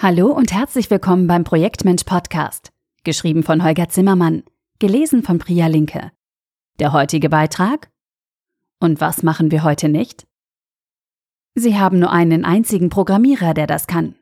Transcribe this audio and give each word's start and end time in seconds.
Hallo 0.00 0.30
und 0.30 0.52
herzlich 0.52 0.92
willkommen 0.92 1.26
beim 1.26 1.42
Projektmensch 1.42 2.04
Podcast, 2.04 2.70
geschrieben 3.02 3.42
von 3.42 3.64
Holger 3.64 3.88
Zimmermann, 3.88 4.44
gelesen 4.78 5.24
von 5.24 5.40
Priya 5.40 5.66
Linke. 5.66 6.12
Der 6.78 6.92
heutige 6.92 7.28
Beitrag? 7.28 7.90
Und 8.78 9.00
was 9.00 9.24
machen 9.24 9.50
wir 9.50 9.64
heute 9.64 9.88
nicht? 9.88 10.24
Sie 11.56 11.76
haben 11.76 11.98
nur 11.98 12.12
einen 12.12 12.44
einzigen 12.44 12.90
Programmierer, 12.90 13.54
der 13.54 13.66
das 13.66 13.88
kann. 13.88 14.14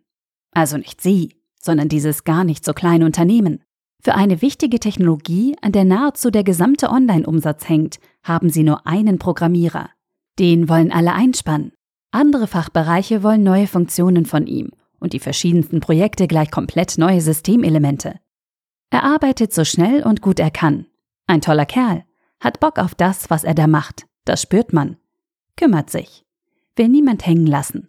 Also 0.52 0.79
nicht 0.79 1.02
Sie, 1.02 1.36
sondern 1.61 1.90
dieses 1.90 2.24
gar 2.24 2.45
nicht 2.45 2.64
so 2.64 2.72
kleine 2.72 3.04
Unternehmen. 3.04 3.62
Für 4.02 4.14
eine 4.14 4.40
wichtige 4.40 4.80
Technologie, 4.80 5.56
an 5.61 5.72
der 5.72 5.84
nahezu 5.84 6.30
der 6.30 6.43
gesamte 6.43 6.88
Online-Umsatz 6.88 7.68
hängt, 7.68 8.00
haben 8.22 8.48
Sie 8.48 8.62
nur 8.62 8.86
einen 8.86 9.18
Programmierer. 9.18 9.90
Den 10.38 10.70
wollen 10.70 10.90
alle 10.90 11.12
einspannen. 11.12 11.72
Andere 12.12 12.46
Fachbereiche 12.46 13.22
wollen 13.22 13.43
neue 13.43 13.66
Funktionen 13.66 14.24
von 14.24 14.46
ihm 14.46 14.70
und 15.06 15.12
die 15.12 15.20
verschiedensten 15.20 15.78
Projekte 15.78 16.26
gleich 16.26 16.50
komplett 16.50 16.98
neue 16.98 17.20
Systemelemente. 17.20 18.18
Er 18.90 19.04
arbeitet 19.04 19.54
so 19.54 19.64
schnell 19.64 20.02
und 20.02 20.20
gut 20.20 20.40
er 20.40 20.50
kann. 20.50 20.86
Ein 21.29 21.40
toller 21.40 21.64
Kerl, 21.64 22.02
hat 22.40 22.58
Bock 22.58 22.80
auf 22.80 22.96
das, 22.96 23.30
was 23.30 23.44
er 23.44 23.54
da 23.54 23.68
macht, 23.68 24.08
das 24.24 24.42
spürt 24.42 24.72
man. 24.72 24.96
Kümmert 25.56 25.90
sich. 25.90 26.24
Will 26.74 26.88
niemand 26.88 27.24
hängen 27.24 27.46
lassen. 27.46 27.86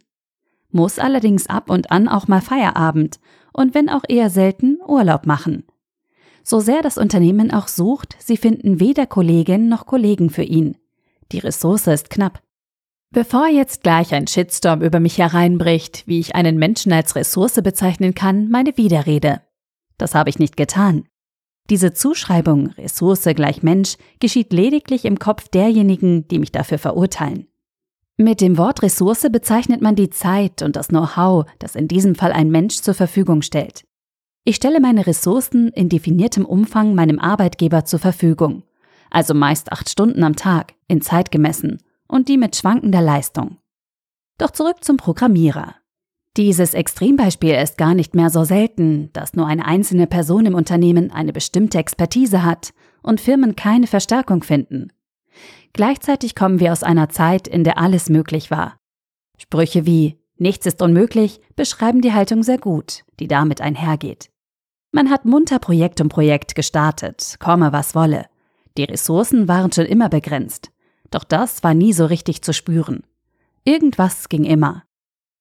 Muss 0.70 0.99
allerdings 0.99 1.48
ab 1.48 1.71
und 1.71 1.90
an 1.90 2.07
auch 2.07 2.27
mal 2.27 2.40
Feierabend 2.40 3.20
und 3.52 3.73
wenn 3.73 3.90
auch 3.90 4.04
eher 4.07 4.29
selten 4.29 4.77
Urlaub 4.85 5.26
machen. 5.26 5.63
So 6.43 6.59
sehr 6.59 6.84
das 6.84 6.99
Unternehmen 6.99 7.49
auch 7.49 7.68
sucht, 7.68 8.15
sie 8.20 8.38
finden 8.38 8.79
weder 8.79 9.07
Kollegin 9.07 9.70
noch 9.70 9.88
Kollegen 9.88 10.29
für 10.29 10.43
ihn. 10.43 10.77
Die 11.31 11.40
Ressource 11.40 11.88
ist 11.88 12.12
knapp. 12.12 12.43
Bevor 13.12 13.48
jetzt 13.48 13.84
gleich 13.84 14.14
ein 14.14 14.28
Shitstorm 14.28 14.82
über 14.82 15.00
mich 15.00 15.18
hereinbricht, 15.18 16.04
wie 16.08 16.20
ich 16.20 16.36
einen 16.36 16.58
Menschen 16.58 16.92
als 16.92 17.16
Ressource 17.16 17.62
bezeichnen 17.64 18.14
kann, 18.14 18.50
meine 18.50 18.78
Widerrede. 18.78 19.41
Das 19.98 20.14
habe 20.14 20.30
ich 20.30 20.40
nicht 20.40 20.58
getan. 20.58 21.05
Diese 21.70 21.94
Zuschreibung 21.94 22.68
Ressource 22.72 23.24
gleich 23.24 23.64
Mensch 23.64 23.98
geschieht 24.20 24.54
lediglich 24.54 25.05
im 25.05 25.20
Kopf 25.20 25.48
derjenigen, 25.48 26.27
die 26.27 26.40
mich 26.40 26.52
dafür 26.52 26.77
verurteilen. 26.77 27.48
Mit 28.18 28.41
dem 28.41 28.58
Wort 28.58 28.82
Ressource 28.84 29.27
bezeichnet 29.32 29.82
man 29.82 29.96
die 29.96 30.10
Zeit 30.10 30.62
und 30.62 30.76
das 30.76 30.88
Know-how, 30.88 31.46
das 31.60 31.76
in 31.76 31.88
diesem 31.88 32.16
Fall 32.16 32.32
ein 32.32 32.49
Mensch 32.49 32.77
zur 32.82 32.94
Verfügung 32.94 33.42
stellt. 33.42 33.86
Ich 34.44 34.55
stelle 34.55 34.80
meine 34.80 35.05
Ressourcen 35.05 35.70
in 35.70 35.90
definiertem 35.90 36.46
Umfang 36.46 36.96
meinem 36.96 37.20
Arbeitgeber 37.20 37.86
zur 37.86 37.99
Verfügung, 37.99 38.64
also 39.12 39.34
meist 39.34 39.71
acht 39.71 39.90
Stunden 39.90 40.24
am 40.24 40.36
Tag, 40.36 40.74
in 40.88 41.02
Zeit 41.02 41.32
gemessen, 41.32 41.80
und 42.08 42.30
die 42.30 42.38
mit 42.38 42.55
schwankender 42.55 43.02
Leistung. 43.02 43.58
Doch 44.38 44.52
zurück 44.52 44.84
zum 44.84 44.98
Programmierer. 44.98 45.76
Dieses 46.38 46.76
Extrembeispiel 46.76 47.55
ist 47.55 47.77
gar 47.77 47.96
nicht 47.96 48.14
mehr 48.14 48.30
so 48.30 48.44
selten, 48.44 49.12
dass 49.14 49.34
nur 49.34 49.48
eine 49.48 49.66
einzelne 49.66 50.05
Person 50.05 50.46
im 50.46 50.54
Unternehmen 50.54 51.12
eine 51.12 51.34
bestimmte 51.34 51.80
Expertise 51.80 52.44
hat 52.44 52.74
und 53.02 53.20
Firmen 53.20 53.55
keine 53.55 53.88
Verstärkung 53.88 54.44
finden. 54.44 54.94
Gleichzeitig 55.74 56.36
kommen 56.36 56.60
wir 56.60 56.72
aus 56.72 56.84
einer 56.84 57.10
Zeit, 57.10 57.48
in 57.48 57.64
der 57.64 57.80
alles 57.80 58.10
möglich 58.10 58.52
war. 58.52 58.80
Sprüche 59.38 59.86
wie 59.86 60.20
Nichts 60.40 60.68
ist 60.68 60.82
unmöglich 60.84 61.42
beschreiben 61.55 62.02
die 62.02 62.14
Haltung 62.14 62.44
sehr 62.44 62.60
gut, 62.60 63.04
die 63.20 63.27
damit 63.27 63.60
einhergeht. 63.60 64.30
Man 64.92 65.09
hat 65.09 65.25
munter 65.25 65.59
Projekt 65.59 66.00
um 66.00 66.09
Projekt 66.09 66.53
gestartet, 66.53 67.38
komme 67.40 67.74
was 67.74 67.96
wolle. 67.96 68.28
Die 68.78 68.84
Ressourcen 68.84 69.47
waren 69.47 69.72
schon 69.72 69.86
immer 69.86 70.09
begrenzt. 70.09 70.72
Doch 71.12 71.24
das 71.24 71.63
war 71.63 71.74
nie 71.74 71.94
so 71.94 72.06
richtig 72.06 72.41
zu 72.41 72.53
spüren. 72.53 73.03
Irgendwas 73.63 74.30
ging 74.30 74.44
immer. 74.44 74.84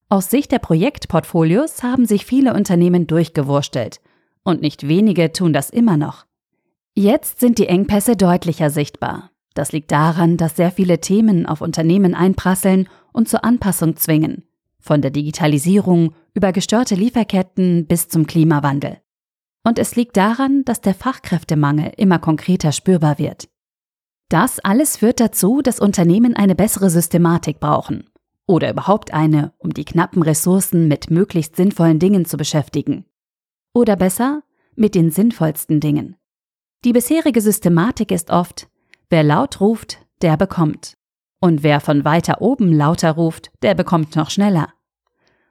Aus 0.08 0.30
Sicht 0.30 0.52
der 0.52 0.60
Projektportfolios 0.60 1.82
haben 1.82 2.06
sich 2.06 2.26
viele 2.26 2.54
Unternehmen 2.54 3.06
durchgewurstelt. 3.06 4.00
Und 4.44 4.60
nicht 4.60 4.86
wenige 4.86 5.32
tun 5.32 5.52
das 5.52 5.70
immer 5.70 5.96
noch. 5.96 6.26
Jetzt 6.94 7.40
sind 7.40 7.58
die 7.58 7.66
Engpässe 7.66 8.16
deutlicher 8.16 8.70
sichtbar. 8.70 9.30
Das 9.54 9.72
liegt 9.72 9.90
daran, 9.90 10.36
dass 10.36 10.56
sehr 10.56 10.70
viele 10.70 11.00
Themen 11.00 11.46
auf 11.46 11.60
Unternehmen 11.60 12.14
einprasseln 12.14 12.88
und 13.12 13.28
zur 13.28 13.44
Anpassung 13.44 13.96
zwingen. 13.96 14.44
Von 14.78 15.02
der 15.02 15.10
Digitalisierung 15.10 16.14
über 16.34 16.52
gestörte 16.52 16.94
Lieferketten 16.94 17.86
bis 17.86 18.08
zum 18.08 18.26
Klimawandel. 18.26 18.98
Und 19.64 19.80
es 19.80 19.96
liegt 19.96 20.16
daran, 20.16 20.64
dass 20.64 20.80
der 20.80 20.94
Fachkräftemangel 20.94 21.92
immer 21.96 22.20
konkreter 22.20 22.70
spürbar 22.70 23.18
wird. 23.18 23.48
Das 24.28 24.58
alles 24.60 24.96
führt 24.96 25.20
dazu, 25.20 25.62
dass 25.62 25.78
Unternehmen 25.78 26.34
eine 26.34 26.56
bessere 26.56 26.90
Systematik 26.90 27.60
brauchen. 27.60 28.10
Oder 28.46 28.70
überhaupt 28.70 29.12
eine, 29.12 29.52
um 29.58 29.72
die 29.72 29.84
knappen 29.84 30.22
Ressourcen 30.22 30.88
mit 30.88 31.10
möglichst 31.10 31.56
sinnvollen 31.56 31.98
Dingen 31.98 32.24
zu 32.24 32.36
beschäftigen. 32.36 33.04
Oder 33.72 33.96
besser, 33.96 34.42
mit 34.74 34.94
den 34.94 35.10
sinnvollsten 35.10 35.80
Dingen. 35.80 36.16
Die 36.84 36.92
bisherige 36.92 37.40
Systematik 37.40 38.10
ist 38.10 38.30
oft, 38.30 38.68
wer 39.10 39.22
laut 39.22 39.60
ruft, 39.60 39.98
der 40.22 40.36
bekommt. 40.36 40.96
Und 41.40 41.62
wer 41.62 41.80
von 41.80 42.04
weiter 42.04 42.40
oben 42.40 42.72
lauter 42.72 43.12
ruft, 43.12 43.50
der 43.62 43.74
bekommt 43.74 44.16
noch 44.16 44.30
schneller. 44.30 44.72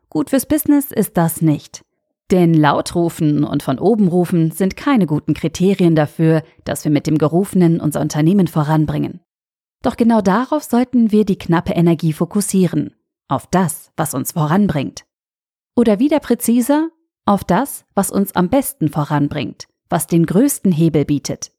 Gut 0.09 0.29
fürs 0.29 0.45
Business 0.45 0.91
ist 0.91 1.17
das 1.17 1.41
nicht. 1.41 1.84
Denn 2.31 2.53
laut 2.53 2.95
rufen 2.95 3.43
und 3.43 3.61
von 3.61 3.77
oben 3.77 4.07
rufen 4.07 4.51
sind 4.51 4.75
keine 4.75 5.05
guten 5.05 5.33
Kriterien 5.33 5.95
dafür, 5.95 6.41
dass 6.63 6.83
wir 6.83 6.91
mit 6.91 7.05
dem 7.05 7.17
Gerufenen 7.17 7.79
unser 7.79 8.01
Unternehmen 8.01 8.47
voranbringen. 8.47 9.21
Doch 9.83 9.97
genau 9.97 10.21
darauf 10.21 10.63
sollten 10.63 11.11
wir 11.11 11.25
die 11.25 11.37
knappe 11.37 11.73
Energie 11.73 12.13
fokussieren, 12.13 12.95
auf 13.27 13.45
das, 13.45 13.91
was 13.95 14.15
uns 14.15 14.31
voranbringt. 14.31 15.05
Oder 15.75 15.99
wieder 15.99 16.19
präziser, 16.19 16.89
auf 17.25 17.43
das, 17.43 17.85
was 17.93 18.09
uns 18.09 18.35
am 18.35 18.49
besten 18.49 18.89
voranbringt, 18.89 19.67
was 19.89 20.07
den 20.07 20.25
größten 20.25 20.71
Hebel 20.71 21.05
bietet. 21.05 21.51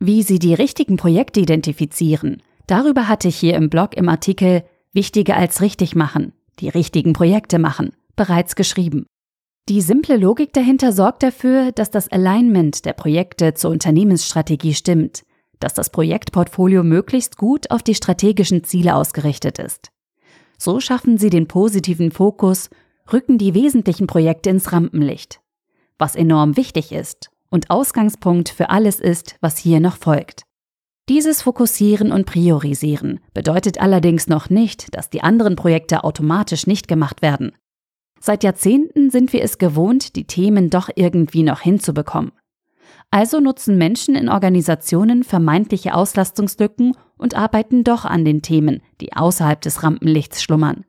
Wie 0.00 0.22
Sie 0.22 0.40
die 0.40 0.54
richtigen 0.54 0.96
Projekte 0.96 1.38
identifizieren, 1.38 2.42
darüber 2.66 3.06
hatte 3.06 3.28
ich 3.28 3.36
hier 3.36 3.54
im 3.54 3.70
Blog 3.70 3.96
im 3.96 4.08
Artikel 4.08 4.64
Wichtiger 4.92 5.36
als 5.36 5.60
richtig 5.60 5.94
machen, 5.94 6.32
die 6.58 6.68
richtigen 6.68 7.12
Projekte 7.12 7.58
machen, 7.60 7.94
bereits 8.16 8.56
geschrieben. 8.56 9.06
Die 9.70 9.80
simple 9.80 10.18
Logik 10.18 10.52
dahinter 10.52 10.92
sorgt 10.92 11.22
dafür, 11.22 11.72
dass 11.72 11.90
das 11.90 12.12
Alignment 12.12 12.84
der 12.84 12.92
Projekte 12.92 13.54
zur 13.54 13.70
Unternehmensstrategie 13.70 14.74
stimmt, 14.74 15.24
dass 15.58 15.72
das 15.72 15.88
Projektportfolio 15.88 16.82
möglichst 16.82 17.38
gut 17.38 17.70
auf 17.70 17.82
die 17.82 17.94
strategischen 17.94 18.64
Ziele 18.64 18.94
ausgerichtet 18.94 19.58
ist. 19.58 19.88
So 20.58 20.80
schaffen 20.80 21.16
sie 21.16 21.30
den 21.30 21.48
positiven 21.48 22.10
Fokus, 22.10 22.68
rücken 23.10 23.38
die 23.38 23.54
wesentlichen 23.54 24.06
Projekte 24.06 24.50
ins 24.50 24.70
Rampenlicht, 24.70 25.40
was 25.98 26.14
enorm 26.14 26.58
wichtig 26.58 26.92
ist 26.92 27.30
und 27.48 27.70
Ausgangspunkt 27.70 28.50
für 28.50 28.68
alles 28.68 29.00
ist, 29.00 29.36
was 29.40 29.56
hier 29.56 29.80
noch 29.80 29.96
folgt. 29.96 30.42
Dieses 31.08 31.40
Fokussieren 31.40 32.12
und 32.12 32.26
Priorisieren 32.26 33.20
bedeutet 33.32 33.80
allerdings 33.80 34.26
noch 34.26 34.50
nicht, 34.50 34.94
dass 34.94 35.08
die 35.08 35.22
anderen 35.22 35.56
Projekte 35.56 36.04
automatisch 36.04 36.66
nicht 36.66 36.86
gemacht 36.86 37.22
werden. 37.22 37.52
Seit 38.26 38.42
Jahrzehnten 38.42 39.10
sind 39.10 39.34
wir 39.34 39.42
es 39.42 39.58
gewohnt, 39.58 40.16
die 40.16 40.24
Themen 40.24 40.70
doch 40.70 40.88
irgendwie 40.94 41.42
noch 41.42 41.60
hinzubekommen. 41.60 42.32
Also 43.10 43.38
nutzen 43.38 43.76
Menschen 43.76 44.14
in 44.14 44.30
Organisationen 44.30 45.24
vermeintliche 45.24 45.92
Auslastungslücken 45.92 46.96
und 47.18 47.34
arbeiten 47.34 47.84
doch 47.84 48.06
an 48.06 48.24
den 48.24 48.40
Themen, 48.40 48.80
die 49.02 49.12
außerhalb 49.12 49.60
des 49.60 49.82
Rampenlichts 49.82 50.42
schlummern. 50.42 50.86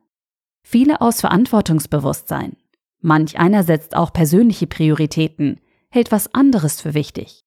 Viele 0.62 1.02
aus 1.02 1.20
Verantwortungsbewusstsein. 1.20 2.56
Manch 3.02 3.38
einer 3.38 3.64
setzt 3.64 3.94
auch 3.94 4.14
persönliche 4.14 4.66
Prioritäten, 4.66 5.60
hält 5.90 6.12
was 6.12 6.32
anderes 6.32 6.80
für 6.80 6.94
wichtig. 6.94 7.44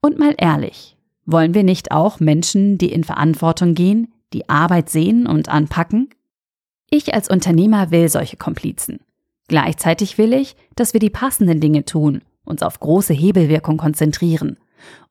Und 0.00 0.18
mal 0.18 0.34
ehrlich, 0.38 0.96
wollen 1.26 1.52
wir 1.52 1.62
nicht 1.62 1.92
auch 1.92 2.20
Menschen, 2.20 2.78
die 2.78 2.90
in 2.90 3.04
Verantwortung 3.04 3.74
gehen, 3.74 4.14
die 4.32 4.48
Arbeit 4.48 4.88
sehen 4.88 5.26
und 5.26 5.50
anpacken? 5.50 6.08
Ich 6.88 7.12
als 7.12 7.28
Unternehmer 7.28 7.90
will 7.90 8.08
solche 8.08 8.38
Komplizen. 8.38 9.00
Gleichzeitig 9.48 10.18
will 10.18 10.32
ich, 10.32 10.56
dass 10.74 10.92
wir 10.92 11.00
die 11.00 11.10
passenden 11.10 11.60
Dinge 11.60 11.84
tun, 11.84 12.22
uns 12.44 12.62
auf 12.62 12.80
große 12.80 13.14
Hebelwirkung 13.14 13.76
konzentrieren, 13.76 14.58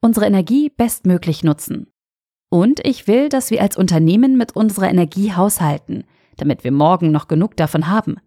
unsere 0.02 0.26
Energie 0.26 0.70
bestmöglich 0.70 1.44
nutzen. 1.44 1.88
Und 2.50 2.86
ich 2.86 3.08
will, 3.08 3.30
dass 3.30 3.52
wir 3.52 3.62
als 3.62 3.78
Unternehmen 3.78 4.38
mit 4.38 4.56
unserer 4.56 4.90
Energie 4.90 5.34
haushalten, 5.34 6.04
damit 6.38 6.64
wir 6.64 6.72
morgen 6.72 7.12
noch 7.12 7.28
genug 7.28 7.56
davon 7.58 7.88
haben. 7.88 8.18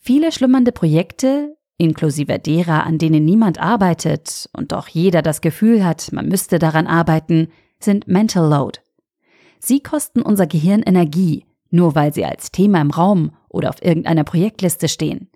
Viele 0.00 0.32
schlummernde 0.32 0.72
Projekte, 0.72 1.56
inklusive 1.76 2.38
derer, 2.38 2.84
an 2.84 2.98
denen 2.98 3.24
niemand 3.24 3.60
arbeitet 3.60 4.48
und 4.52 4.72
doch 4.72 4.88
jeder 4.88 5.22
das 5.22 5.40
Gefühl 5.40 5.84
hat, 5.84 6.12
man 6.12 6.28
müsste 6.28 6.58
daran 6.58 6.86
arbeiten, 6.86 7.48
sind 7.80 8.08
Mental 8.08 8.48
Load. 8.48 8.80
Sie 9.60 9.80
kosten 9.80 10.22
unser 10.22 10.46
Gehirn 10.46 10.82
Energie, 10.82 11.44
nur 11.70 11.94
weil 11.94 12.12
sie 12.12 12.24
als 12.24 12.50
Thema 12.50 12.80
im 12.80 12.90
Raum 12.90 13.32
oder 13.48 13.68
auf 13.70 13.82
irgendeiner 13.82 14.24
Projektliste 14.24 14.88
stehen. 14.88 15.30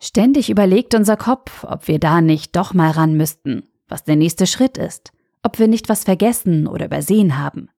Ständig 0.00 0.50
überlegt 0.50 0.94
unser 0.94 1.16
Kopf, 1.16 1.64
ob 1.64 1.88
wir 1.88 1.98
da 1.98 2.20
nicht 2.20 2.54
doch 2.54 2.72
mal 2.74 2.90
ran 2.90 3.14
müssten, 3.14 3.64
was 3.88 4.04
der 4.04 4.16
nächste 4.16 4.46
Schritt 4.46 4.78
ist, 4.78 5.12
ob 5.42 5.58
wir 5.58 5.68
nicht 5.68 5.88
was 5.88 6.04
vergessen 6.04 6.66
oder 6.66 6.86
übersehen 6.86 7.38
haben. 7.38 7.68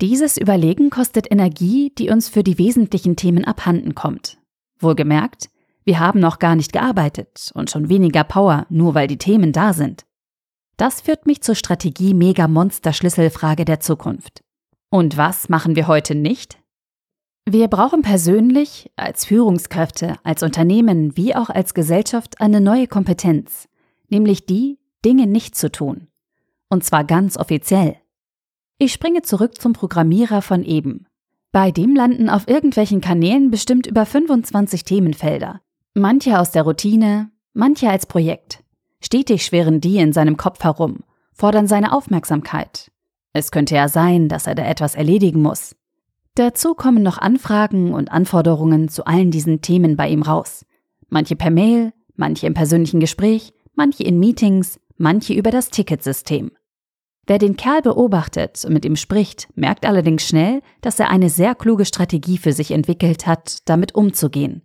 Dieses 0.00 0.36
Überlegen 0.36 0.90
kostet 0.90 1.30
Energie, 1.30 1.92
die 1.96 2.10
uns 2.10 2.28
für 2.28 2.44
die 2.44 2.58
wesentlichen 2.58 3.16
Themen 3.16 3.44
abhanden 3.44 3.94
kommt. 3.94 4.38
Wohlgemerkt, 4.78 5.50
Wir 5.84 6.00
haben 6.00 6.20
noch 6.20 6.38
gar 6.38 6.54
nicht 6.54 6.74
gearbeitet 6.74 7.50
und 7.54 7.70
schon 7.70 7.88
weniger 7.88 8.22
Power, 8.22 8.66
nur 8.68 8.94
weil 8.94 9.06
die 9.06 9.16
Themen 9.16 9.52
da 9.52 9.72
sind. 9.72 10.04
Das 10.76 11.00
führt 11.00 11.24
mich 11.24 11.40
zur 11.40 11.54
Strategie 11.54 12.12
Mega 12.12 12.46
Monster 12.46 12.92
Schlüsselfrage 12.92 13.64
der 13.64 13.80
Zukunft. 13.80 14.44
Und 14.90 15.16
was 15.16 15.48
machen 15.48 15.76
wir 15.76 15.86
heute 15.88 16.14
nicht? 16.14 16.58
Wir 17.50 17.68
brauchen 17.68 18.02
persönlich, 18.02 18.90
als 18.96 19.24
Führungskräfte, 19.24 20.16
als 20.22 20.42
Unternehmen 20.42 21.16
wie 21.16 21.34
auch 21.34 21.48
als 21.48 21.72
Gesellschaft 21.72 22.42
eine 22.42 22.60
neue 22.60 22.86
Kompetenz, 22.86 23.70
nämlich 24.10 24.44
die, 24.44 24.78
Dinge 25.02 25.26
nicht 25.26 25.56
zu 25.56 25.72
tun. 25.72 26.08
Und 26.68 26.84
zwar 26.84 27.04
ganz 27.04 27.38
offiziell. 27.38 27.96
Ich 28.76 28.92
springe 28.92 29.22
zurück 29.22 29.58
zum 29.58 29.72
Programmierer 29.72 30.42
von 30.42 30.62
eben. 30.62 31.06
Bei 31.50 31.70
dem 31.70 31.96
landen 31.96 32.28
auf 32.28 32.46
irgendwelchen 32.48 33.00
Kanälen 33.00 33.50
bestimmt 33.50 33.86
über 33.86 34.04
25 34.04 34.84
Themenfelder. 34.84 35.62
Manche 35.94 36.38
aus 36.40 36.50
der 36.50 36.64
Routine, 36.64 37.30
manche 37.54 37.88
als 37.88 38.04
Projekt. 38.04 38.62
Stetig 39.00 39.42
schwirren 39.42 39.80
die 39.80 39.96
in 39.96 40.12
seinem 40.12 40.36
Kopf 40.36 40.62
herum, 40.64 40.98
fordern 41.32 41.66
seine 41.66 41.94
Aufmerksamkeit. 41.94 42.90
Es 43.32 43.50
könnte 43.50 43.74
ja 43.74 43.88
sein, 43.88 44.28
dass 44.28 44.46
er 44.46 44.54
da 44.54 44.66
etwas 44.66 44.94
erledigen 44.94 45.40
muss. 45.40 45.74
Dazu 46.38 46.74
kommen 46.74 47.02
noch 47.02 47.18
Anfragen 47.18 47.92
und 47.92 48.12
Anforderungen 48.12 48.88
zu 48.88 49.04
allen 49.06 49.32
diesen 49.32 49.60
Themen 49.60 49.96
bei 49.96 50.08
ihm 50.08 50.22
raus. 50.22 50.64
Manche 51.08 51.34
per 51.34 51.50
Mail, 51.50 51.92
manche 52.14 52.46
im 52.46 52.54
persönlichen 52.54 53.00
Gespräch, 53.00 53.52
manche 53.74 54.04
in 54.04 54.20
Meetings, 54.20 54.78
manche 54.96 55.34
über 55.34 55.50
das 55.50 55.70
Ticketsystem. 55.70 56.52
Wer 57.26 57.38
den 57.38 57.56
Kerl 57.56 57.82
beobachtet 57.82 58.64
und 58.64 58.72
mit 58.72 58.84
ihm 58.84 58.94
spricht, 58.94 59.48
merkt 59.56 59.84
allerdings 59.84 60.28
schnell, 60.28 60.62
dass 60.80 61.00
er 61.00 61.10
eine 61.10 61.28
sehr 61.28 61.56
kluge 61.56 61.84
Strategie 61.84 62.38
für 62.38 62.52
sich 62.52 62.70
entwickelt 62.70 63.26
hat, 63.26 63.68
damit 63.68 63.96
umzugehen. 63.96 64.62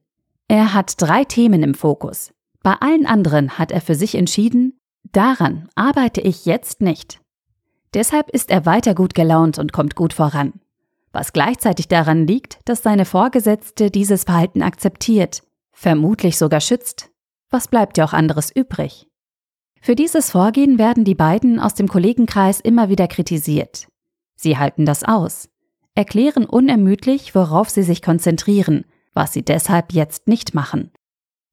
Er 0.48 0.76
hat 0.76 1.02
drei 1.02 1.24
Themen 1.24 1.64
im 1.64 1.74
Fokus. 1.74 2.36
Bei 2.62 2.76
allen 2.82 3.08
anderen 3.08 3.58
hat 3.58 3.72
er 3.72 3.82
für 3.82 3.96
sich 3.96 4.14
entschieden, 4.14 4.80
daran 5.12 5.70
arbeite 5.74 6.22
ich 6.22 6.46
jetzt 6.46 6.82
nicht. 6.82 7.20
Deshalb 7.96 8.30
ist 8.30 8.52
er 8.52 8.68
weiter 8.68 8.94
gut 8.94 9.16
gelaunt 9.16 9.58
und 9.58 9.74
kommt 9.74 9.96
gut 9.96 10.14
voran. 10.14 10.54
Was 11.14 11.32
gleichzeitig 11.32 11.88
daran 11.88 12.26
liegt, 12.26 12.58
dass 12.66 12.82
seine 12.82 13.06
Vorgesetzte 13.06 13.92
dieses 13.92 14.24
Verhalten 14.24 14.64
akzeptiert, 14.64 15.44
vermutlich 15.72 16.38
sogar 16.38 16.60
schützt. 16.60 17.12
Was 17.52 17.68
bleibt 17.68 17.98
ja 17.98 18.06
auch 18.06 18.14
anderes 18.14 18.52
übrig? 18.54 19.08
Für 19.80 19.96
dieses 19.96 20.32
Vorgehen 20.32 20.80
werden 20.80 21.04
die 21.04 21.14
beiden 21.14 21.60
aus 21.60 21.76
dem 21.76 21.88
Kollegenkreis 21.88 22.60
immer 22.60 22.90
wieder 22.90 23.08
kritisiert. 23.08 23.88
Sie 24.36 24.58
halten 24.58 24.86
das 24.86 25.04
aus, 25.04 25.50
erklären 25.94 26.46
unermüdlich, 26.46 27.36
worauf 27.36 27.70
sie 27.70 27.84
sich 27.84 28.02
konzentrieren, 28.02 28.86
was 29.14 29.34
sie 29.34 29.44
deshalb 29.44 29.94
jetzt 29.94 30.28
nicht 30.28 30.56
machen. 30.56 30.92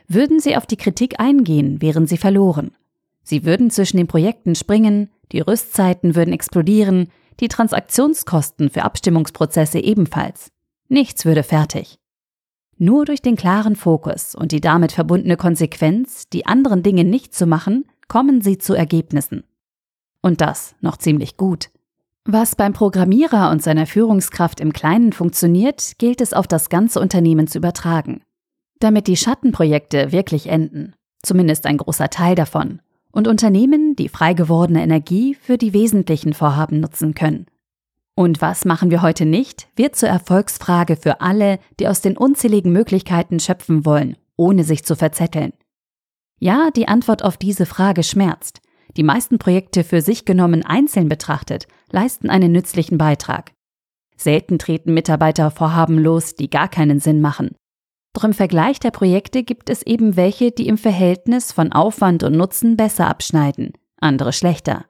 Würden 0.08 0.40
sie 0.40 0.56
auf 0.56 0.64
die 0.64 0.78
Kritik 0.78 1.20
eingehen, 1.20 1.82
wären 1.82 2.06
sie 2.06 2.16
verloren. 2.16 2.74
Sie 3.22 3.44
würden 3.44 3.70
zwischen 3.70 3.98
den 3.98 4.06
Projekten 4.06 4.54
springen, 4.54 5.10
die 5.32 5.40
Rüstzeiten 5.40 6.14
würden 6.14 6.32
explodieren, 6.32 7.10
die 7.40 7.48
Transaktionskosten 7.48 8.70
für 8.70 8.84
Abstimmungsprozesse 8.84 9.78
ebenfalls. 9.78 10.50
Nichts 10.88 11.24
würde 11.24 11.42
fertig. 11.42 11.98
Nur 12.76 13.04
durch 13.04 13.22
den 13.22 13.36
klaren 13.36 13.76
Fokus 13.76 14.34
und 14.34 14.52
die 14.52 14.60
damit 14.60 14.92
verbundene 14.92 15.36
Konsequenz, 15.36 16.28
die 16.28 16.46
anderen 16.46 16.82
Dinge 16.82 17.04
nicht 17.04 17.34
zu 17.34 17.46
machen, 17.46 17.84
kommen 18.08 18.40
sie 18.40 18.58
zu 18.58 18.74
Ergebnissen. 18.74 19.44
Und 20.22 20.40
das 20.40 20.74
noch 20.80 20.96
ziemlich 20.96 21.36
gut. 21.36 21.70
Was 22.24 22.54
beim 22.54 22.72
Programmierer 22.72 23.50
und 23.50 23.62
seiner 23.62 23.86
Führungskraft 23.86 24.60
im 24.60 24.72
Kleinen 24.72 25.12
funktioniert, 25.12 25.92
gilt 25.98 26.20
es 26.20 26.32
auf 26.32 26.46
das 26.46 26.68
ganze 26.68 27.00
Unternehmen 27.00 27.46
zu 27.46 27.58
übertragen 27.58 28.22
damit 28.80 29.06
die 29.06 29.16
Schattenprojekte 29.16 30.10
wirklich 30.10 30.48
enden, 30.48 30.94
zumindest 31.22 31.66
ein 31.66 31.76
großer 31.76 32.10
Teil 32.10 32.34
davon, 32.34 32.80
und 33.12 33.28
Unternehmen 33.28 33.96
die 33.96 34.08
frei 34.08 34.34
gewordene 34.34 34.82
Energie 34.82 35.34
für 35.34 35.58
die 35.58 35.72
wesentlichen 35.72 36.32
Vorhaben 36.32 36.80
nutzen 36.80 37.14
können. 37.14 37.46
Und 38.14 38.40
was 38.40 38.64
machen 38.64 38.90
wir 38.90 39.02
heute 39.02 39.24
nicht, 39.24 39.68
wird 39.76 39.96
zur 39.96 40.08
Erfolgsfrage 40.08 40.96
für 40.96 41.20
alle, 41.20 41.58
die 41.78 41.88
aus 41.88 42.00
den 42.00 42.16
unzähligen 42.16 42.72
Möglichkeiten 42.72 43.40
schöpfen 43.40 43.84
wollen, 43.86 44.16
ohne 44.36 44.64
sich 44.64 44.84
zu 44.84 44.96
verzetteln. 44.96 45.52
Ja, 46.38 46.70
die 46.70 46.88
Antwort 46.88 47.24
auf 47.24 47.36
diese 47.36 47.66
Frage 47.66 48.02
schmerzt. 48.02 48.60
Die 48.96 49.02
meisten 49.02 49.38
Projekte 49.38 49.84
für 49.84 50.02
sich 50.02 50.24
genommen 50.24 50.64
einzeln 50.64 51.08
betrachtet 51.08 51.68
leisten 51.90 52.30
einen 52.30 52.52
nützlichen 52.52 52.98
Beitrag. 52.98 53.52
Selten 54.16 54.58
treten 54.58 54.92
Mitarbeiter 54.92 55.50
Vorhaben 55.50 55.98
los, 55.98 56.34
die 56.34 56.50
gar 56.50 56.68
keinen 56.68 57.00
Sinn 57.00 57.20
machen. 57.20 57.56
Doch 58.12 58.24
im 58.24 58.32
Vergleich 58.32 58.80
der 58.80 58.90
Projekte 58.90 59.42
gibt 59.42 59.70
es 59.70 59.82
eben 59.82 60.16
welche, 60.16 60.50
die 60.50 60.66
im 60.66 60.78
Verhältnis 60.78 61.52
von 61.52 61.72
Aufwand 61.72 62.22
und 62.22 62.36
Nutzen 62.36 62.76
besser 62.76 63.06
abschneiden, 63.06 63.72
andere 64.00 64.32
schlechter. 64.32 64.86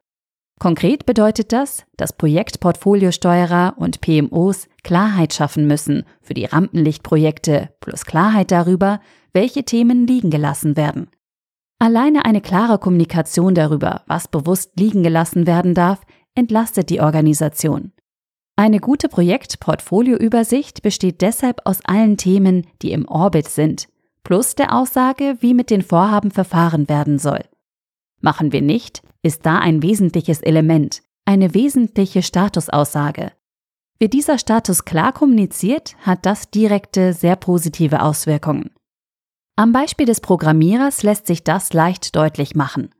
Konkret 0.58 1.06
bedeutet 1.06 1.52
das, 1.52 1.84
dass 1.96 2.12
Projektportfoliosteuerer 2.12 3.74
und 3.78 4.02
PMOs 4.02 4.68
Klarheit 4.82 5.32
schaffen 5.32 5.66
müssen 5.66 6.04
für 6.20 6.34
die 6.34 6.44
Rampenlichtprojekte 6.44 7.70
plus 7.80 8.04
Klarheit 8.04 8.50
darüber, 8.50 9.00
welche 9.32 9.64
Themen 9.64 10.06
liegen 10.06 10.30
gelassen 10.30 10.76
werden. 10.76 11.08
Alleine 11.78 12.26
eine 12.26 12.42
klare 12.42 12.78
Kommunikation 12.78 13.54
darüber, 13.54 14.02
was 14.06 14.28
bewusst 14.28 14.78
liegen 14.78 15.02
gelassen 15.02 15.46
werden 15.46 15.74
darf, 15.74 16.02
entlastet 16.34 16.90
die 16.90 17.00
Organisation. 17.00 17.92
Eine 18.60 18.78
gute 18.78 19.08
Projektportfolioübersicht 19.08 20.82
besteht 20.82 21.22
deshalb 21.22 21.62
aus 21.64 21.78
allen 21.82 22.18
Themen, 22.18 22.66
die 22.82 22.92
im 22.92 23.08
Orbit 23.08 23.48
sind, 23.48 23.88
plus 24.22 24.54
der 24.54 24.76
Aussage, 24.76 25.38
wie 25.40 25.54
mit 25.54 25.70
den 25.70 25.80
Vorhaben 25.80 26.30
verfahren 26.30 26.86
werden 26.86 27.18
soll. 27.18 27.40
Machen 28.20 28.52
wir 28.52 28.60
nicht, 28.60 29.00
ist 29.22 29.46
da 29.46 29.60
ein 29.60 29.82
wesentliches 29.82 30.42
Element, 30.42 31.00
eine 31.24 31.54
wesentliche 31.54 32.22
Statusaussage. 32.22 33.32
Wird 33.98 34.12
dieser 34.12 34.36
Status 34.36 34.84
klar 34.84 35.14
kommuniziert, 35.14 35.96
hat 36.02 36.26
das 36.26 36.50
direkte, 36.50 37.14
sehr 37.14 37.36
positive 37.36 38.02
Auswirkungen. 38.02 38.72
Am 39.56 39.72
Beispiel 39.72 40.04
des 40.04 40.20
Programmierers 40.20 41.02
lässt 41.02 41.26
sich 41.26 41.44
das 41.44 41.72
leicht 41.72 42.14
deutlich 42.14 42.54
machen. 42.54 42.90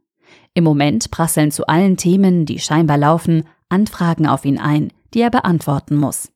Im 0.55 0.65
Moment 0.65 1.11
prasseln 1.11 1.51
zu 1.51 1.67
allen 1.67 1.99
Themen, 1.99 2.47
die 2.47 2.61
scheinbar 2.61 2.97
laufen, 2.97 3.45
Anfragen 3.69 4.27
auf 4.27 4.47
ihn 4.47 4.59
ein, 4.59 4.91
die 5.15 5.21
er 5.21 5.31
beantworten 5.31 5.97
muss. 5.97 6.33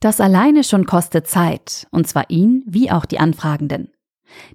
Das 0.00 0.20
alleine 0.20 0.64
schon 0.64 0.86
kostet 0.86 1.26
Zeit, 1.26 1.86
und 1.90 2.08
zwar 2.08 2.30
ihn 2.30 2.62
wie 2.66 2.90
auch 2.90 3.04
die 3.04 3.18
Anfragenden. 3.18 3.90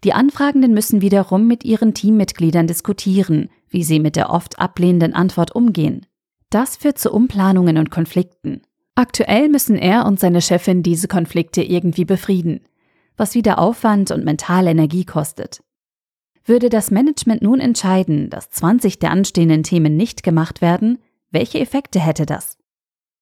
Die 0.04 0.14
Anfragenden 0.14 0.74
müssen 0.74 1.02
wiederum 1.02 1.48
mit 1.48 1.64
ihren 1.64 1.94
Teammitgliedern 1.94 2.68
diskutieren, 2.68 3.50
wie 3.70 3.84
sie 3.84 4.00
mit 4.00 4.16
der 4.16 4.30
oft 4.30 4.60
ablehnenden 4.60 5.14
Antwort 5.14 5.54
umgehen. 5.54 6.06
Das 6.50 6.78
führt 6.78 6.98
zu 6.98 7.12
Umplanungen 7.12 7.78
und 7.78 7.92
Konflikten. 7.92 8.62
Aktuell 8.96 9.50
müssen 9.50 9.76
er 9.76 10.06
und 10.06 10.20
seine 10.20 10.42
Chefin 10.42 10.82
diese 10.82 11.08
Konflikte 11.08 11.62
irgendwie 11.62 12.06
befrieden, 12.06 12.62
was 13.18 13.36
wieder 13.36 13.60
Aufwand 13.60 14.12
und 14.12 14.24
mentale 14.24 14.72
Energie 14.72 15.06
kostet. 15.06 15.62
Würde 16.46 16.70
das 16.70 16.92
Management 16.92 17.42
nun 17.42 17.60
entscheiden, 17.60 18.30
dass 18.30 18.50
20 18.52 19.00
der 19.00 19.12
anstehenden 19.12 19.64
Themen 19.64 19.98
nicht 19.98 20.24
gemacht 20.24 20.62
werden, 20.62 21.00
welche 21.32 21.60
Effekte 21.60 22.00
hätte 22.00 22.26
das? 22.26 22.58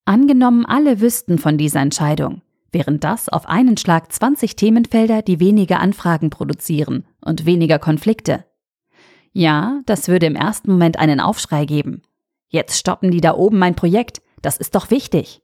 Angenommen, 0.06 0.66
alle 0.66 1.00
wüssten 1.00 1.38
von 1.38 1.58
dieser 1.58 1.80
Entscheidung, 1.80 2.42
wären 2.72 3.00
das 3.00 3.30
auf 3.30 3.48
einen 3.48 3.78
Schlag 3.78 4.12
20 4.12 4.56
Themenfelder, 4.56 5.22
die 5.22 5.40
weniger 5.40 5.80
Anfragen 5.80 6.30
produzieren 6.30 7.06
und 7.22 7.46
weniger 7.46 7.80
Konflikte. 7.80 8.46
Ja, 9.32 9.82
das 9.86 10.10
würde 10.10 10.26
im 10.26 10.36
ersten 10.36 10.72
Moment 10.72 11.00
einen 11.00 11.20
Aufschrei 11.20 11.66
geben. 11.66 12.02
Jetzt 12.50 12.78
stoppen 12.78 13.12
die 13.12 13.22
da 13.22 13.34
oben 13.34 13.58
mein 13.58 13.76
Projekt, 13.76 14.22
das 14.42 14.58
ist 14.58 14.76
doch 14.76 14.92
wichtig. 14.92 15.42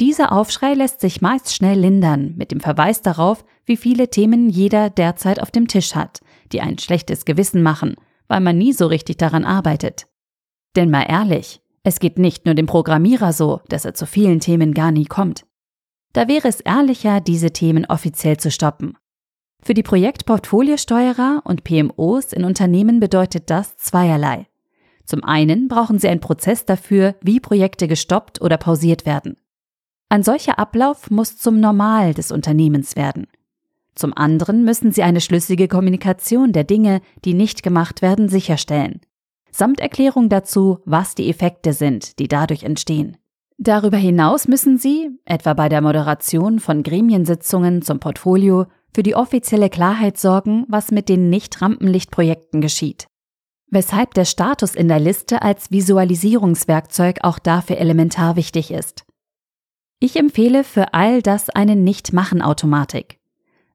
Dieser 0.00 0.32
Aufschrei 0.32 0.74
lässt 0.74 1.00
sich 1.00 1.20
meist 1.20 1.54
schnell 1.54 1.78
lindern 1.78 2.34
mit 2.36 2.50
dem 2.50 2.60
Verweis 2.60 3.00
darauf, 3.00 3.44
wie 3.64 3.76
viele 3.76 4.10
Themen 4.10 4.50
jeder 4.50 4.90
derzeit 4.90 5.40
auf 5.40 5.52
dem 5.52 5.68
Tisch 5.68 5.94
hat, 5.94 6.20
die 6.50 6.60
ein 6.60 6.78
schlechtes 6.78 7.24
Gewissen 7.24 7.62
machen, 7.62 7.94
weil 8.26 8.40
man 8.40 8.58
nie 8.58 8.72
so 8.72 8.86
richtig 8.86 9.18
daran 9.18 9.44
arbeitet. 9.44 10.06
Denn 10.74 10.90
mal 10.90 11.04
ehrlich, 11.08 11.60
es 11.84 12.00
geht 12.00 12.18
nicht 12.18 12.46
nur 12.46 12.54
dem 12.54 12.66
Programmierer 12.66 13.32
so, 13.34 13.60
dass 13.68 13.84
er 13.84 13.94
zu 13.94 14.06
vielen 14.06 14.40
Themen 14.40 14.72
gar 14.72 14.90
nie 14.90 15.04
kommt. 15.04 15.44
Da 16.14 16.28
wäre 16.28 16.48
es 16.48 16.60
ehrlicher, 16.60 17.20
diese 17.20 17.52
Themen 17.52 17.84
offiziell 17.84 18.38
zu 18.38 18.50
stoppen. 18.50 18.96
Für 19.62 19.74
die 19.74 19.82
Projektportfoliosteuerer 19.82 21.42
und 21.44 21.62
PMOs 21.62 22.32
in 22.32 22.44
Unternehmen 22.44 23.00
bedeutet 23.00 23.50
das 23.50 23.76
zweierlei. 23.76 24.46
Zum 25.04 25.22
einen 25.24 25.68
brauchen 25.68 25.98
sie 25.98 26.08
einen 26.08 26.20
Prozess 26.20 26.64
dafür, 26.64 27.16
wie 27.20 27.38
Projekte 27.38 27.86
gestoppt 27.86 28.40
oder 28.40 28.56
pausiert 28.56 29.04
werden. 29.04 29.36
Ein 30.08 30.22
solcher 30.22 30.58
Ablauf 30.58 31.10
muss 31.10 31.36
zum 31.36 31.60
Normal 31.60 32.14
des 32.14 32.32
Unternehmens 32.32 32.96
werden. 32.96 33.26
Zum 33.94 34.16
anderen 34.16 34.64
müssen 34.64 34.90
sie 34.90 35.02
eine 35.02 35.20
schlüssige 35.20 35.68
Kommunikation 35.68 36.52
der 36.52 36.64
Dinge, 36.64 37.02
die 37.24 37.34
nicht 37.34 37.62
gemacht 37.62 38.00
werden, 38.00 38.28
sicherstellen 38.28 39.00
samt 39.54 39.78
Erklärung 39.78 40.28
dazu, 40.28 40.80
was 40.84 41.14
die 41.14 41.30
Effekte 41.30 41.72
sind, 41.72 42.18
die 42.18 42.26
dadurch 42.26 42.64
entstehen. 42.64 43.16
Darüber 43.56 43.96
hinaus 43.96 44.48
müssen 44.48 44.78
Sie, 44.78 45.10
etwa 45.24 45.54
bei 45.54 45.68
der 45.68 45.80
Moderation 45.80 46.58
von 46.58 46.82
Gremiensitzungen 46.82 47.80
zum 47.82 48.00
Portfolio, 48.00 48.66
für 48.92 49.04
die 49.04 49.14
offizielle 49.14 49.70
Klarheit 49.70 50.18
sorgen, 50.18 50.64
was 50.68 50.90
mit 50.90 51.08
den 51.08 51.30
Nicht-Rampenlicht-Projekten 51.30 52.60
geschieht. 52.60 53.06
Weshalb 53.70 54.14
der 54.14 54.24
Status 54.24 54.74
in 54.74 54.88
der 54.88 55.00
Liste 55.00 55.42
als 55.42 55.70
Visualisierungswerkzeug 55.70 57.18
auch 57.22 57.38
dafür 57.38 57.78
elementar 57.78 58.36
wichtig 58.36 58.72
ist. 58.72 59.04
Ich 60.00 60.16
empfehle 60.16 60.64
für 60.64 60.94
all 60.94 61.22
das 61.22 61.48
eine 61.48 61.76
Nicht-Machen-Automatik. 61.76 63.20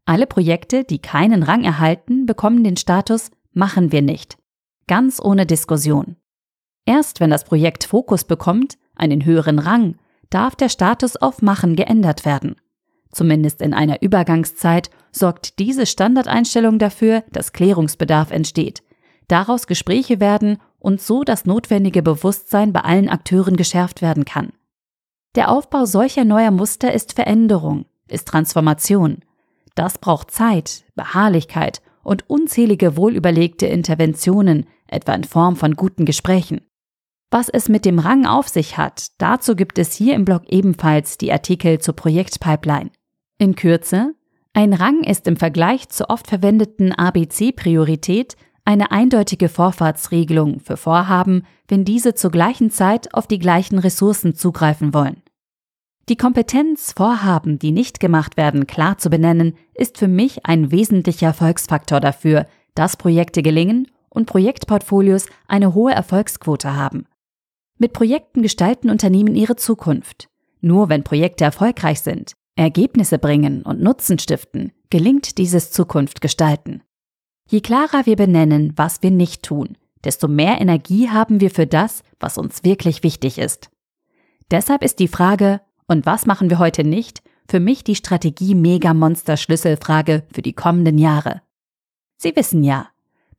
Alle 0.06 0.28
Projekte, 0.28 0.84
die 0.84 1.00
keinen 1.00 1.44
Rang 1.44 1.64
erhalten, 1.64 2.26
bekommen 2.26 2.64
den 2.64 2.76
Status 2.76 3.32
Machen 3.54 3.92
wir 3.92 4.02
nicht. 4.02 4.39
Ganz 4.90 5.22
ohne 5.24 5.46
Diskussion. 5.46 6.16
Erst 6.84 7.20
wenn 7.20 7.30
das 7.30 7.44
Projekt 7.44 7.84
Fokus 7.84 8.24
bekommt, 8.24 8.80
einen 8.96 9.24
höheren 9.24 9.60
Rang, 9.60 10.00
darf 10.32 10.56
der 10.56 10.68
Status 10.68 11.16
auf 11.16 11.44
Machen 11.44 11.76
geändert 11.76 12.26
werden. 12.26 12.56
Zumindest 13.12 13.62
in 13.62 13.76
einer 13.76 14.02
Übergangszeit 14.02 14.90
sorgt 15.12 15.60
diese 15.60 15.86
Standardeinstellung 15.86 16.80
dafür, 16.80 17.24
dass 17.32 17.54
Klärungsbedarf 17.54 18.32
entsteht, 18.32 18.82
daraus 19.28 19.68
Gespräche 19.68 20.20
werden 20.20 20.58
und 20.80 21.00
so 21.00 21.24
das 21.24 21.46
notwendige 21.46 22.02
Bewusstsein 22.02 22.74
bei 22.74 22.82
allen 22.82 23.10
Akteuren 23.10 23.58
geschärft 23.58 24.02
werden 24.02 24.26
kann. 24.26 24.54
Der 25.36 25.52
Aufbau 25.52 25.86
solcher 25.86 26.26
neuer 26.26 26.50
Muster 26.50 26.92
ist 26.92 27.14
Veränderung, 27.14 27.86
ist 28.08 28.28
Transformation. 28.28 29.20
Das 29.76 30.00
braucht 30.00 30.32
Zeit, 30.32 30.84
Beharrlichkeit 30.96 31.84
und 32.02 32.28
unzählige 32.28 32.98
wohlüberlegte 32.98 33.68
Interventionen, 33.68 34.66
etwa 34.90 35.14
in 35.14 35.24
Form 35.24 35.56
von 35.56 35.76
guten 35.76 36.06
Gesprächen. 36.06 36.62
Was 37.32 37.48
es 37.48 37.70
mit 37.70 37.86
dem 37.86 38.00
Rang 38.00 38.26
auf 38.26 38.48
sich 38.48 38.78
hat, 38.78 39.08
dazu 39.20 39.56
gibt 39.56 39.78
es 39.78 39.94
hier 39.94 40.16
im 40.16 40.26
Blog 40.26 40.44
ebenfalls 40.48 41.18
die 41.18 41.32
Artikel 41.32 41.80
zur 41.80 41.96
Projektpipeline. 41.96 42.90
In 43.38 43.56
Kürze, 43.56 44.16
ein 44.54 44.74
Rang 44.74 45.04
ist 45.04 45.28
im 45.28 45.38
Vergleich 45.38 45.90
zur 45.90 46.10
oft 46.10 46.28
verwendeten 46.28 46.92
ABC-Priorität 46.92 48.36
eine 48.66 48.92
eindeutige 48.92 49.48
Vorfahrtsregelung 49.48 50.60
für 50.60 50.76
Vorhaben, 50.76 51.44
wenn 51.68 51.86
diese 51.86 52.16
zur 52.16 52.32
gleichen 52.32 52.72
Zeit 52.72 53.14
auf 53.14 53.28
die 53.28 53.40
gleichen 53.40 53.80
Ressourcen 53.80 54.36
zugreifen 54.36 54.94
wollen. 54.94 55.22
Die 56.10 56.18
Kompetenz, 56.18 56.94
Vorhaben, 56.98 57.60
die 57.60 57.72
nicht 57.72 58.00
gemacht 58.00 58.38
werden, 58.38 58.66
klar 58.66 58.98
zu 58.98 59.12
benennen, 59.12 59.56
ist 59.76 60.00
für 60.00 60.08
mich 60.08 60.48
ein 60.48 60.72
wesentlicher 60.72 61.28
Erfolgsfaktor 61.28 62.00
dafür, 62.00 62.48
dass 62.74 62.98
Projekte 62.98 63.44
gelingen 63.44 63.88
und 64.20 64.26
Projektportfolios 64.26 65.28
eine 65.48 65.74
hohe 65.74 65.94
Erfolgsquote 65.94 66.76
haben. 66.76 67.06
Mit 67.78 67.94
Projekten 67.94 68.42
gestalten 68.42 68.90
Unternehmen 68.90 69.34
ihre 69.34 69.56
Zukunft. 69.56 70.28
Nur 70.60 70.90
wenn 70.90 71.06
Projekte 71.06 71.46
erfolgreich 71.46 72.02
sind, 72.02 72.34
Ergebnisse 72.58 73.18
bringen 73.18 73.62
und 73.62 73.82
Nutzen 73.82 74.20
stiften, 74.20 74.74
gelingt 74.90 75.38
dieses 75.38 75.72
Zukunft 75.72 76.20
gestalten. 76.20 76.84
Je 77.48 77.62
klarer 77.62 78.06
wir 78.06 78.18
benennen, 78.18 78.74
was 78.76 79.02
wir 79.02 79.12
nicht 79.12 79.44
tun, 79.44 79.78
desto 80.04 80.28
mehr 80.28 80.60
Energie 80.60 81.10
haben 81.10 81.40
wir 81.40 81.50
für 81.50 81.66
das, 81.66 82.04
was 82.20 82.38
uns 82.38 82.66
wirklich 82.66 83.04
wichtig 83.04 83.38
ist. 83.38 83.70
Deshalb 84.52 84.84
ist 84.84 85.00
die 85.00 85.08
Frage, 85.08 85.62
und 85.88 86.06
was 86.06 86.26
machen 86.26 86.50
wir 86.50 86.60
heute 86.60 86.84
nicht, 86.84 87.24
für 87.48 87.62
mich 87.62 87.86
die 87.86 87.96
Strategie 87.96 88.54
Mega-Monster 88.54 89.38
Schlüsselfrage 89.38 90.24
für 90.34 90.42
die 90.42 90.54
kommenden 90.54 90.98
Jahre. 90.98 91.42
Sie 92.18 92.36
wissen 92.36 92.66
ja, 92.66 92.90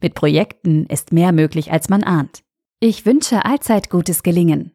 mit 0.01 0.15
Projekten 0.15 0.87
ist 0.87 1.13
mehr 1.13 1.33
möglich, 1.33 1.73
als 1.73 1.89
man 1.89 2.03
ahnt. 2.03 2.43
Ich 2.81 3.07
wünsche 3.07 3.45
allzeit 3.45 3.91
gutes 3.91 4.23
Gelingen. 4.23 4.73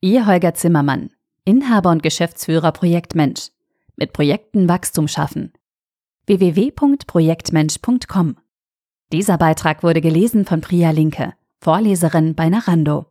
Ihr 0.00 0.26
Holger 0.26 0.54
Zimmermann, 0.54 1.10
Inhaber 1.44 1.90
und 1.90 2.02
Geschäftsführer 2.02 2.72
Projektmensch. 2.72 3.50
Mit 3.96 4.12
Projekten 4.12 4.68
Wachstum 4.68 5.08
schaffen. 5.08 5.52
www.projektmensch.com. 6.26 8.36
Dieser 9.12 9.38
Beitrag 9.38 9.82
wurde 9.82 10.00
gelesen 10.00 10.44
von 10.44 10.60
Priya 10.60 10.90
Linke, 10.90 11.34
Vorleserin 11.60 12.34
bei 12.34 12.48
Narando. 12.48 13.06